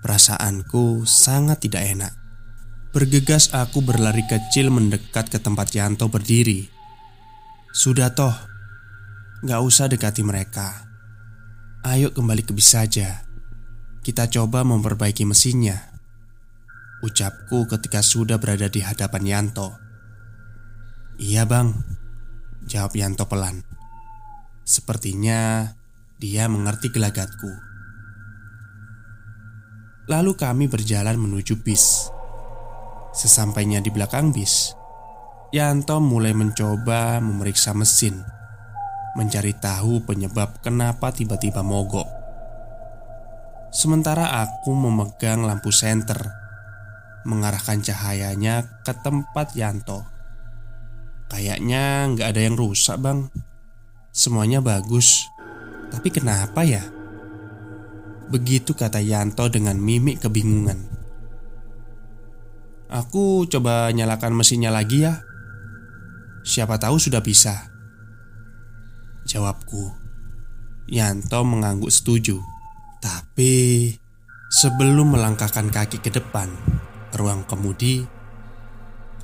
Perasaanku 0.00 1.04
sangat 1.04 1.68
tidak 1.68 1.84
enak. 1.84 2.12
Bergegas 2.96 3.52
aku 3.52 3.84
berlari 3.84 4.24
kecil 4.24 4.72
mendekat 4.72 5.28
ke 5.28 5.36
tempat 5.36 5.68
Yanto 5.76 6.08
berdiri. 6.08 6.64
Sudah 7.76 8.16
toh, 8.16 8.32
Gak 9.44 9.60
usah 9.60 9.84
dekati 9.84 10.24
mereka 10.24 10.88
Ayo 11.84 12.08
kembali 12.08 12.40
ke 12.40 12.56
bis 12.56 12.72
saja 12.72 13.26
kita 14.06 14.30
coba 14.30 14.62
memperbaiki 14.62 15.26
mesinnya. 15.26 15.90
Ucapku 17.02 17.66
ketika 17.66 18.06
sudah 18.06 18.38
berada 18.38 18.70
di 18.70 18.78
hadapan 18.78 19.22
Yanto. 19.26 19.85
Iya 21.16 21.48
bang, 21.48 21.72
jawab 22.68 22.92
Yanto 22.92 23.24
pelan. 23.24 23.64
Sepertinya 24.68 25.64
dia 26.20 26.44
mengerti 26.44 26.92
gelagatku. 26.92 27.48
Lalu 30.12 30.36
kami 30.36 30.68
berjalan 30.68 31.16
menuju 31.16 31.64
bis. 31.64 32.12
Sesampainya 33.16 33.80
di 33.80 33.88
belakang 33.88 34.28
bis, 34.28 34.76
Yanto 35.56 36.04
mulai 36.04 36.36
mencoba 36.36 37.16
memeriksa 37.24 37.72
mesin, 37.72 38.20
mencari 39.16 39.56
tahu 39.56 40.04
penyebab 40.04 40.60
kenapa 40.60 41.16
tiba-tiba 41.16 41.64
mogok. 41.64 42.12
Sementara 43.72 44.44
aku 44.44 44.68
memegang 44.76 45.48
lampu 45.48 45.72
senter, 45.72 46.28
mengarahkan 47.24 47.80
cahayanya 47.80 48.84
ke 48.84 48.92
tempat 49.00 49.56
Yanto. 49.56 50.15
Kayaknya 51.26 52.12
nggak 52.14 52.28
ada 52.34 52.40
yang 52.40 52.54
rusak, 52.54 52.98
Bang. 53.02 53.30
Semuanya 54.14 54.62
bagus. 54.62 55.26
Tapi 55.90 56.08
kenapa 56.10 56.62
ya? 56.62 56.82
Begitu 58.26 58.74
kata 58.74 58.98
Yanto 58.98 59.46
dengan 59.46 59.78
mimik 59.78 60.22
kebingungan. 60.22 60.78
Aku 62.86 63.46
coba 63.50 63.90
nyalakan 63.90 64.38
mesinnya 64.38 64.70
lagi 64.70 65.02
ya. 65.02 65.22
Siapa 66.46 66.78
tahu 66.78 67.02
sudah 67.02 67.18
bisa. 67.22 67.70
Jawabku. 69.26 69.90
Yanto 70.86 71.42
mengangguk 71.42 71.90
setuju. 71.90 72.38
Tapi 73.02 73.90
sebelum 74.54 75.18
melangkahkan 75.18 75.66
kaki 75.74 75.98
ke 75.98 76.14
depan, 76.14 76.46
ruang 77.18 77.42
kemudi, 77.42 78.06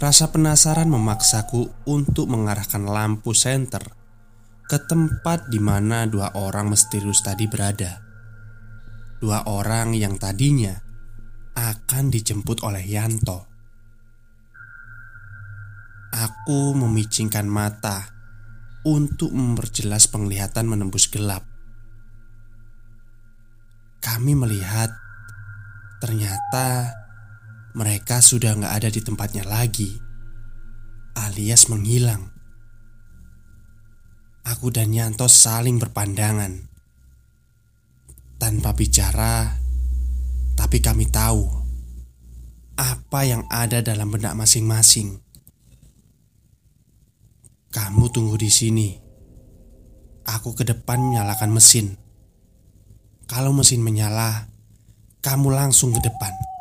rasa 0.03 0.35
penasaran 0.35 0.91
memaksaku 0.91 1.87
untuk 1.87 2.27
mengarahkan 2.27 2.83
lampu 2.83 3.31
senter 3.39 3.87
ke 4.67 4.75
tempat 4.83 5.47
di 5.47 5.63
mana 5.63 6.11
dua 6.11 6.35
orang 6.35 6.75
misterius 6.75 7.23
tadi 7.23 7.47
berada. 7.47 8.03
Dua 9.23 9.47
orang 9.47 9.95
yang 9.95 10.19
tadinya 10.19 10.75
akan 11.55 12.11
dijemput 12.11 12.67
oleh 12.67 12.83
Yanto. 12.83 13.47
Aku 16.11 16.75
memicingkan 16.75 17.47
mata 17.47 18.11
untuk 18.83 19.31
memperjelas 19.31 20.11
penglihatan 20.11 20.67
menembus 20.67 21.07
gelap. 21.07 21.47
Kami 24.03 24.35
melihat 24.35 24.91
ternyata 26.03 27.02
mereka 27.73 28.21
sudah 28.21 28.53
nggak 28.53 28.75
ada 28.85 28.89
di 28.93 29.01
tempatnya 29.01 29.49
lagi, 29.49 29.97
alias 31.17 31.73
menghilang. 31.73 32.29
Aku 34.45 34.69
dan 34.69 34.93
Yanto 34.93 35.25
saling 35.31 35.79
berpandangan. 35.79 36.69
Tanpa 38.43 38.75
bicara 38.75 39.55
Tapi 40.59 40.83
kami 40.83 41.07
tahu 41.07 41.47
Apa 42.75 43.23
yang 43.23 43.47
ada 43.47 43.79
dalam 43.87 44.11
benak 44.11 44.35
masing-masing. 44.35 45.23
Kamu 47.71 48.11
tunggu 48.11 48.35
di 48.35 48.51
sini. 48.51 48.99
Aku 50.27 50.59
ke 50.59 50.67
depan 50.67 50.99
menyalakan 50.99 51.55
mesin. 51.55 51.95
Kalau 53.31 53.55
mesin 53.55 53.79
menyala 53.79 54.51
Kamu 55.23 55.55
langsung 55.55 55.95
ke 55.95 56.03
depan 56.03 56.52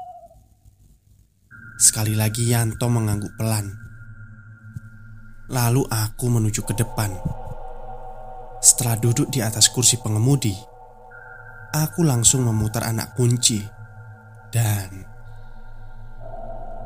Sekali 1.81 2.13
lagi 2.13 2.45
Yanto 2.45 2.85
mengangguk 2.85 3.33
pelan 3.41 3.73
Lalu 5.49 5.81
aku 5.89 6.29
menuju 6.29 6.61
ke 6.61 6.77
depan 6.77 7.41
setelah 8.61 8.93
duduk 8.93 9.33
di 9.33 9.41
atas 9.41 9.73
kursi 9.73 9.97
pengemudi, 9.97 10.53
aku 11.73 12.05
langsung 12.05 12.45
memutar 12.45 12.85
anak 12.85 13.17
kunci 13.17 13.57
dan 14.53 15.01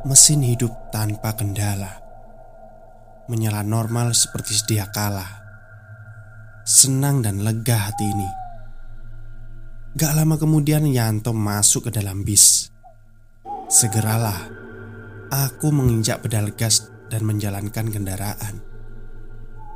mesin 0.08 0.40
hidup 0.40 0.72
tanpa 0.96 1.36
kendala. 1.36 2.00
Menyala 3.28 3.60
normal 3.68 4.16
seperti 4.16 4.56
sedia 4.56 4.88
kala. 4.88 5.28
Senang 6.64 7.20
dan 7.20 7.44
lega 7.44 7.92
hati 7.92 8.08
ini. 8.08 8.30
Gak 10.00 10.16
lama 10.16 10.40
kemudian 10.40 10.88
Yanto 10.88 11.36
masuk 11.36 11.92
ke 11.92 12.00
dalam 12.00 12.24
bis. 12.24 12.72
Segeralah 13.68 14.65
aku 15.34 15.74
menginjak 15.74 16.26
pedal 16.26 16.52
gas 16.54 16.90
dan 17.10 17.26
menjalankan 17.26 17.90
kendaraan. 17.90 18.62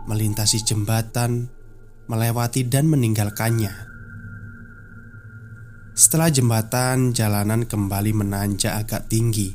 Melintasi 0.10 0.66
jembatan 0.66 1.50
melewati 2.10 2.66
dan 2.66 2.90
meninggalkannya. 2.90 3.70
Setelah 5.94 6.34
jembatan, 6.34 7.14
jalanan 7.14 7.70
kembali 7.70 8.18
menanjak 8.18 8.74
agak 8.74 9.06
tinggi, 9.06 9.54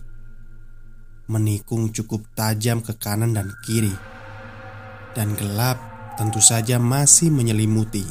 menikung 1.26 1.90
cukup 1.90 2.22
tajam 2.38 2.78
ke 2.78 2.94
kanan 2.94 3.35
dan 3.35 3.50
kiri, 3.66 3.90
dan 5.18 5.35
gelap 5.35 5.83
tentu 6.14 6.38
saja 6.38 6.78
masih 6.78 7.35
menyelimuti. 7.35 8.07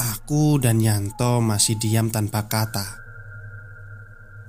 Aku 0.00 0.58
dan 0.58 0.82
Yanto 0.82 1.38
masih 1.38 1.78
diam 1.78 2.10
tanpa 2.10 2.50
kata, 2.50 2.99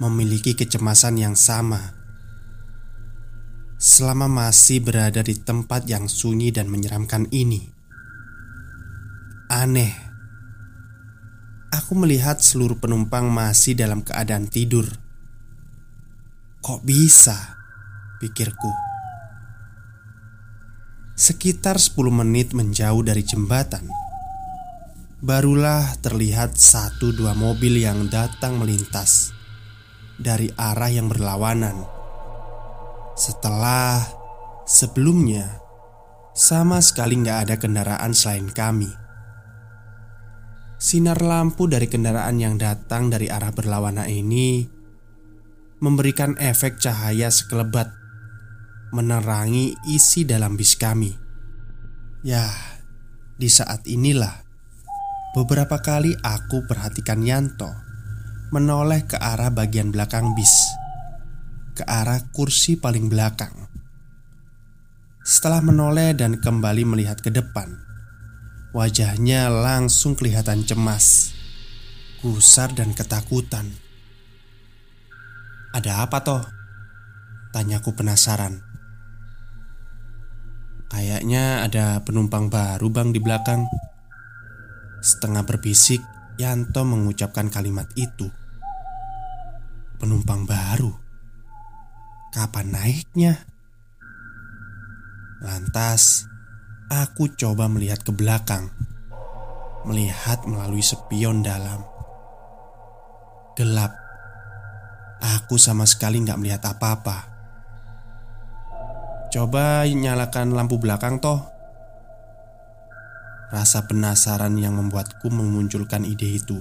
memiliki 0.02 0.58
kecemasan 0.58 1.22
yang 1.22 1.38
sama 1.38 1.94
selama 3.78 4.26
masih 4.26 4.82
berada 4.82 5.22
di 5.22 5.38
tempat 5.38 5.86
yang 5.86 6.10
sunyi 6.10 6.50
dan 6.50 6.74
menyeramkan 6.74 7.30
ini. 7.30 7.70
Aneh, 9.50 9.94
aku 11.70 11.94
melihat 11.94 12.42
seluruh 12.42 12.82
penumpang 12.82 13.30
masih 13.30 13.78
dalam 13.78 14.02
keadaan 14.02 14.50
tidur. 14.50 14.90
Kok 16.66 16.82
bisa? 16.82 17.62
pikirku. 18.22 18.70
Sekitar 21.18 21.82
10 21.82 21.98
menit 22.14 22.54
menjauh 22.54 23.02
dari 23.02 23.26
jembatan, 23.26 23.90
barulah 25.26 25.98
terlihat 26.06 26.54
satu 26.54 27.18
dua 27.18 27.34
mobil 27.34 27.82
yang 27.82 28.06
datang 28.14 28.62
melintas 28.62 29.41
dari 30.22 30.54
arah 30.54 30.94
yang 30.94 31.10
berlawanan 31.10 31.74
setelah 33.18 34.06
sebelumnya 34.70 35.60
sama 36.32 36.80
sekali 36.80 37.20
nggak 37.20 37.40
ada 37.50 37.56
kendaraan 37.60 38.16
selain 38.16 38.48
kami. 38.48 38.90
Sinar 40.82 41.22
lampu 41.22 41.70
dari 41.70 41.86
kendaraan 41.86 42.42
yang 42.42 42.58
datang 42.58 43.14
dari 43.14 43.30
arah 43.30 43.54
berlawanan 43.54 44.10
ini 44.10 44.66
memberikan 45.82 46.34
efek 46.42 46.82
cahaya 46.82 47.30
sekelebat 47.30 47.90
menerangi 48.90 49.78
isi 49.90 50.26
dalam 50.26 50.58
bis 50.58 50.74
kami. 50.74 51.14
Ya, 52.26 52.50
di 53.38 53.50
saat 53.50 53.86
inilah 53.86 54.42
beberapa 55.38 55.78
kali 55.82 56.18
aku 56.22 56.66
perhatikan 56.66 57.22
Yanto 57.22 57.91
menoleh 58.52 59.08
ke 59.08 59.16
arah 59.16 59.48
bagian 59.48 59.96
belakang 59.96 60.36
bis 60.36 60.52
ke 61.72 61.88
arah 61.88 62.20
kursi 62.36 62.76
paling 62.76 63.08
belakang. 63.08 63.72
Setelah 65.24 65.64
menoleh 65.64 66.12
dan 66.12 66.38
kembali 66.38 66.84
melihat 66.84 67.24
ke 67.24 67.32
depan, 67.32 67.80
wajahnya 68.76 69.48
langsung 69.48 70.20
kelihatan 70.20 70.68
cemas, 70.68 71.32
gusar, 72.20 72.76
dan 72.76 72.92
ketakutan. 72.92 73.72
"Ada 75.72 76.04
apa, 76.04 76.20
toh?" 76.20 76.44
tanyaku 77.56 77.96
penasaran. 77.96 78.60
Kayaknya 80.92 81.64
ada 81.64 82.04
penumpang 82.04 82.52
baru, 82.52 82.92
Bang, 82.92 83.16
di 83.16 83.24
belakang. 83.24 83.64
Setengah 85.00 85.48
berbisik, 85.48 86.04
Yanto 86.36 86.84
mengucapkan 86.84 87.48
kalimat 87.48 87.88
itu. 87.96 88.41
Penumpang 90.02 90.50
baru. 90.50 90.90
Kapan 92.34 92.74
naiknya? 92.74 93.38
Lantas, 95.46 96.26
aku 96.90 97.30
coba 97.38 97.70
melihat 97.70 98.02
ke 98.02 98.10
belakang, 98.10 98.74
melihat 99.86 100.42
melalui 100.50 100.82
spion 100.82 101.46
dalam. 101.46 101.86
Gelap. 103.54 103.94
Aku 105.22 105.62
sama 105.62 105.86
sekali 105.86 106.18
nggak 106.26 106.40
melihat 106.42 106.66
apa-apa. 106.66 107.30
Coba 109.30 109.86
nyalakan 109.86 110.58
lampu 110.58 110.82
belakang 110.82 111.22
toh. 111.22 111.46
Rasa 113.54 113.86
penasaran 113.86 114.58
yang 114.58 114.82
membuatku 114.82 115.30
memunculkan 115.30 116.10
ide 116.10 116.42
itu. 116.42 116.58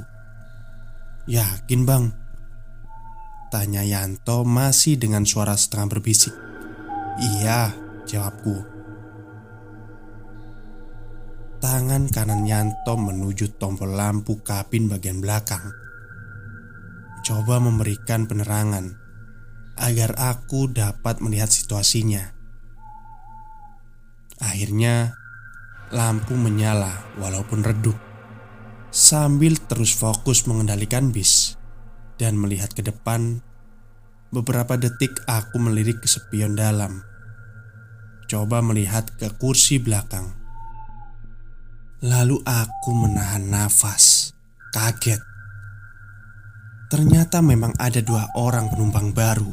Yakin 1.24 1.88
bang? 1.88 2.19
Tanya 3.51 3.83
Yanto 3.83 4.47
masih 4.47 4.95
dengan 4.95 5.27
suara 5.27 5.59
setengah 5.59 5.99
berbisik. 5.99 6.31
Iya, 7.19 7.75
jawabku. 8.07 8.63
Tangan 11.59 12.07
kanan 12.15 12.47
Yanto 12.47 12.95
menuju 12.95 13.59
tombol 13.59 13.99
lampu 13.99 14.39
kabin 14.47 14.87
bagian 14.87 15.19
belakang. 15.19 15.67
Coba 17.27 17.61
memberikan 17.61 18.25
penerangan 18.25 18.97
Agar 19.81 20.13
aku 20.17 20.71
dapat 20.71 21.19
melihat 21.25 21.51
situasinya. 21.51 22.33
Akhirnya 24.41 25.19
lampu 25.91 26.39
menyala 26.39 27.17
walaupun 27.19 27.67
redup 27.67 27.99
Sambil 28.95 29.59
terus 29.59 29.93
fokus 29.93 30.47
mengendalikan 30.47 31.11
bis 31.11 31.50
dan 32.20 32.37
melihat 32.37 32.76
ke 32.76 32.85
depan, 32.85 33.40
beberapa 34.28 34.76
detik 34.76 35.24
aku 35.24 35.56
melirik 35.56 36.04
ke 36.04 36.09
spion 36.12 36.52
dalam. 36.52 37.00
Coba 38.28 38.61
melihat 38.61 39.09
ke 39.16 39.33
kursi 39.40 39.80
belakang. 39.80 40.37
Lalu 42.04 42.44
aku 42.44 42.92
menahan 42.92 43.48
nafas, 43.48 44.37
kaget. 44.76 45.24
Ternyata 46.92 47.40
memang 47.40 47.72
ada 47.80 48.04
dua 48.04 48.28
orang 48.37 48.68
penumpang 48.68 49.16
baru, 49.16 49.50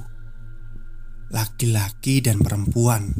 laki-laki 1.32 2.20
dan 2.20 2.44
perempuan, 2.44 3.16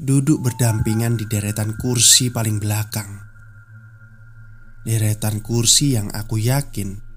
duduk 0.00 0.40
berdampingan 0.40 1.20
di 1.20 1.28
deretan 1.28 1.76
kursi 1.76 2.32
paling 2.32 2.56
belakang. 2.56 3.20
Deretan 4.80 5.44
kursi 5.44 5.92
yang 5.92 6.08
aku 6.08 6.40
yakin 6.40 7.09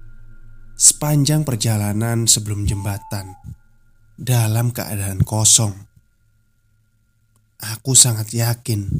sepanjang 0.74 1.46
perjalanan 1.46 2.26
sebelum 2.26 2.66
jembatan 2.66 3.38
dalam 4.18 4.74
keadaan 4.74 5.22
kosong. 5.22 5.74
Aku 7.62 7.94
sangat 7.94 8.34
yakin 8.34 8.90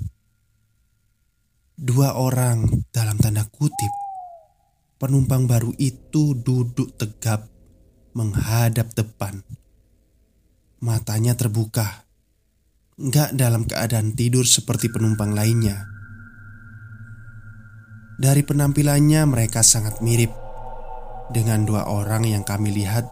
dua 1.74 2.14
orang 2.14 2.86
dalam 2.94 3.18
tanda 3.18 3.42
kutip 3.50 3.90
penumpang 5.02 5.50
baru 5.50 5.74
itu 5.76 6.38
duduk 6.38 6.94
tegap 6.94 7.50
menghadap 8.14 8.94
depan. 8.94 9.42
Matanya 10.78 11.34
terbuka, 11.34 12.06
nggak 12.96 13.34
dalam 13.34 13.66
keadaan 13.66 14.14
tidur 14.14 14.46
seperti 14.46 14.88
penumpang 14.88 15.34
lainnya. 15.34 15.90
Dari 18.14 18.46
penampilannya, 18.46 19.26
mereka 19.26 19.66
sangat 19.66 19.98
mirip 19.98 20.43
dengan 21.32 21.64
dua 21.64 21.88
orang 21.88 22.28
yang 22.28 22.44
kami 22.44 22.74
lihat 22.74 23.08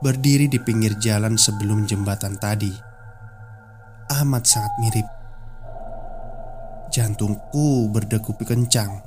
berdiri 0.00 0.48
di 0.48 0.56
pinggir 0.60 0.96
jalan 0.96 1.36
sebelum 1.36 1.84
jembatan 1.84 2.40
tadi. 2.40 2.72
Amat 4.20 4.44
sangat 4.48 4.74
mirip. 4.80 5.08
Jantungku 6.90 7.86
berdegup 7.94 8.42
kencang, 8.42 9.06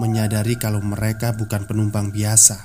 menyadari 0.00 0.56
kalau 0.56 0.80
mereka 0.80 1.36
bukan 1.36 1.68
penumpang 1.68 2.08
biasa. 2.08 2.56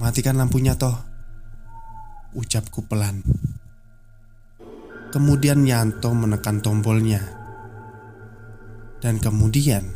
Matikan 0.00 0.40
lampunya, 0.40 0.72
toh, 0.76 0.96
ucapku 2.32 2.84
pelan. 2.84 3.20
Kemudian 5.12 5.64
Yanto 5.64 6.12
menekan 6.12 6.60
tombolnya, 6.60 7.24
dan 9.00 9.16
kemudian 9.16 9.95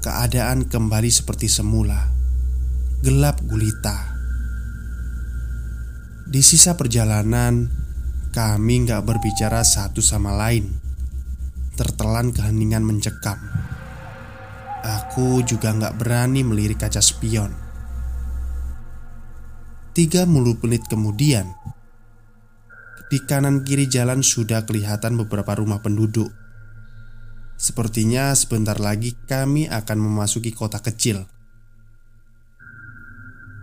keadaan 0.00 0.68
kembali 0.68 1.10
seperti 1.10 1.48
semula, 1.48 2.08
gelap 3.00 3.40
gulita. 3.44 4.16
Di 6.26 6.42
sisa 6.42 6.74
perjalanan, 6.74 7.70
kami 8.34 8.84
nggak 8.84 9.02
berbicara 9.06 9.62
satu 9.62 10.02
sama 10.02 10.34
lain. 10.34 10.68
Tertelan 11.76 12.32
keheningan 12.32 12.82
mencekam. 12.82 13.38
Aku 14.82 15.42
juga 15.44 15.72
nggak 15.72 15.96
berani 15.98 16.42
melirik 16.44 16.82
kaca 16.82 17.00
spion. 17.00 17.52
Tiga 19.96 20.28
mulu 20.28 20.60
menit 20.60 20.84
kemudian, 20.88 21.48
di 23.06 23.22
kanan 23.22 23.62
kiri 23.62 23.86
jalan 23.86 24.20
sudah 24.20 24.66
kelihatan 24.66 25.14
beberapa 25.14 25.56
rumah 25.56 25.80
penduduk 25.80 26.45
Sepertinya 27.56 28.36
sebentar 28.36 28.76
lagi 28.76 29.16
kami 29.24 29.64
akan 29.64 29.96
memasuki 29.96 30.52
kota 30.52 30.76
kecil. 30.84 31.24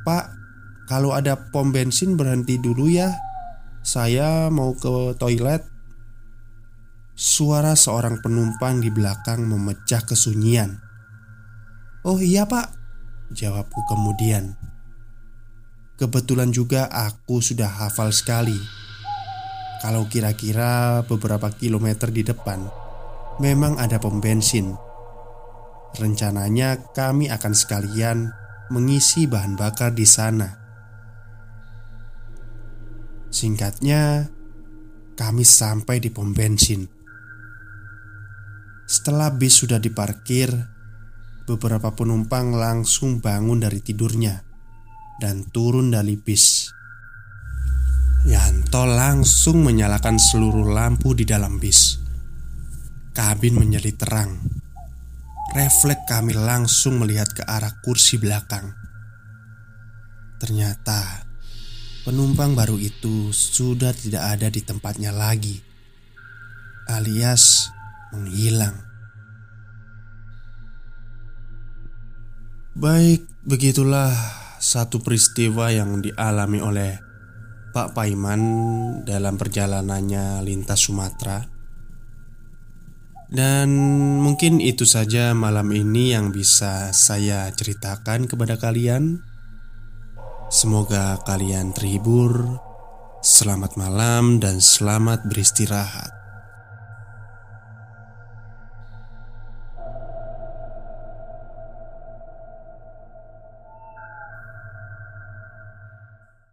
Pak, 0.02 0.34
kalau 0.90 1.14
ada 1.14 1.38
pom 1.54 1.70
bensin 1.70 2.18
berhenti 2.18 2.58
dulu 2.58 2.90
ya. 2.90 3.14
Saya 3.86 4.50
mau 4.50 4.74
ke 4.74 5.14
toilet. 5.22 5.62
Suara 7.14 7.78
seorang 7.78 8.18
penumpang 8.26 8.82
di 8.82 8.90
belakang 8.90 9.46
memecah 9.46 10.02
kesunyian. 10.02 10.82
"Oh 12.02 12.18
iya, 12.18 12.50
Pak," 12.50 12.74
jawabku 13.30 13.86
kemudian. 13.86 14.58
Kebetulan 16.02 16.50
juga 16.50 16.90
aku 16.90 17.38
sudah 17.46 17.70
hafal 17.70 18.10
sekali. 18.10 18.58
Kalau 19.86 20.10
kira-kira 20.10 21.06
beberapa 21.06 21.54
kilometer 21.54 22.10
di 22.10 22.26
depan 22.26 22.83
memang 23.42 23.80
ada 23.82 23.98
pom 23.98 24.22
bensin. 24.22 24.76
Rencananya 25.94 26.94
kami 26.94 27.30
akan 27.30 27.54
sekalian 27.54 28.34
mengisi 28.74 29.30
bahan 29.30 29.54
bakar 29.54 29.94
di 29.94 30.06
sana. 30.06 30.50
Singkatnya, 33.34 34.30
kami 35.18 35.46
sampai 35.46 36.02
di 36.02 36.10
pom 36.10 36.34
bensin. 36.34 36.86
Setelah 38.90 39.34
bis 39.34 39.62
sudah 39.62 39.82
diparkir, 39.82 40.54
beberapa 41.44 41.92
penumpang 41.92 42.56
langsung 42.56 43.20
bangun 43.20 43.60
dari 43.60 43.84
tidurnya 43.84 44.40
dan 45.20 45.44
turun 45.52 45.92
dari 45.92 46.16
bis. 46.16 46.72
Yanto 48.24 48.88
langsung 48.88 49.68
menyalakan 49.68 50.16
seluruh 50.16 50.72
lampu 50.72 51.12
di 51.12 51.28
dalam 51.28 51.60
bis. 51.60 51.83
Kabin 53.14 53.62
menjadi 53.62 53.94
terang. 53.94 54.42
Refleks 55.54 56.10
kami 56.10 56.34
langsung 56.34 56.98
melihat 56.98 57.30
ke 57.30 57.46
arah 57.46 57.70
kursi 57.86 58.18
belakang. 58.18 58.74
Ternyata 60.42 61.22
penumpang 62.10 62.58
baru 62.58 62.82
itu 62.82 63.30
sudah 63.30 63.94
tidak 63.94 64.34
ada 64.34 64.50
di 64.50 64.66
tempatnya 64.66 65.14
lagi, 65.14 65.62
alias 66.90 67.70
menghilang. 68.18 68.82
Baik, 72.74 73.30
begitulah 73.46 74.10
satu 74.58 75.06
peristiwa 75.06 75.70
yang 75.70 76.02
dialami 76.02 76.66
oleh 76.66 76.98
Pak 77.78 77.94
Paiman 77.94 78.42
dalam 79.06 79.38
perjalanannya 79.38 80.42
lintas 80.42 80.90
Sumatera 80.90 81.53
dan 83.34 83.70
mungkin 84.22 84.62
itu 84.62 84.86
saja 84.86 85.34
malam 85.34 85.74
ini 85.74 86.14
yang 86.14 86.30
bisa 86.30 86.94
saya 86.94 87.50
ceritakan 87.50 88.30
kepada 88.30 88.62
kalian. 88.62 89.26
Semoga 90.54 91.18
kalian 91.26 91.74
terhibur. 91.74 92.62
Selamat 93.26 93.74
malam 93.74 94.38
dan 94.38 94.62
selamat 94.62 95.26
beristirahat. 95.26 96.23